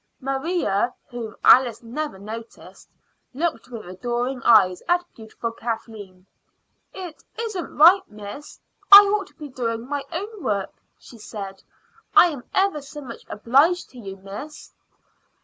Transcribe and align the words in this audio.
Maria, 0.19 0.91
whom 1.11 1.35
Alice 1.43 1.83
never 1.83 2.17
noticed, 2.17 2.89
looked 3.35 3.67
with 3.67 3.87
adoring 3.87 4.41
eyes 4.41 4.81
at 4.89 5.05
beautiful 5.15 5.51
Kathleen. 5.51 6.25
"It 6.91 7.23
isn't 7.37 7.77
right, 7.77 8.01
miss. 8.09 8.59
I 8.91 9.01
ought 9.01 9.27
to 9.27 9.35
be 9.35 9.47
doing 9.49 9.87
my 9.87 10.01
own 10.11 10.41
work," 10.43 10.73
she 10.97 11.19
said. 11.19 11.61
"I 12.15 12.29
am 12.29 12.45
ever 12.51 12.81
so 12.81 13.01
much 13.01 13.25
obliged 13.29 13.91
to 13.91 13.99
you, 13.99 14.15
miss." 14.15 14.73